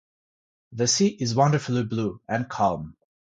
[0.71, 2.95] The sea is wonderfully blue and calm.